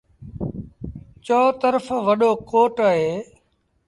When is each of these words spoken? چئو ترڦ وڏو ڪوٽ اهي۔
چئو 1.25 1.45
ترڦ 1.59 1.85
وڏو 2.07 2.31
ڪوٽ 2.49 2.75
اهي۔ 2.87 3.11